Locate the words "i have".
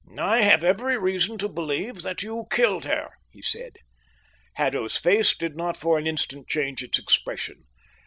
0.17-0.63